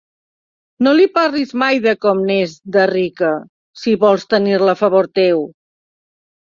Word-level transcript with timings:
No 0.85 0.93
li 0.99 1.05
parlis 1.17 1.53
mai 1.63 1.81
de 1.85 1.93
com 2.07 2.23
n'és, 2.31 2.57
de 2.79 2.89
rica, 2.95 3.31
si 3.83 3.97
vols 4.07 4.29
tenir-la 4.35 4.77
a 4.79 4.85
favor 4.85 5.13
teu. 5.21 5.51